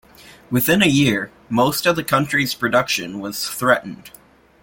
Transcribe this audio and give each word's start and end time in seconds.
Within 0.49 0.81
a 0.81 0.87
year, 0.87 1.29
most 1.47 1.85
of 1.85 1.95
the 1.95 2.03
country's 2.03 2.55
production 2.55 3.19
was 3.19 3.47
threatened. 3.47 4.09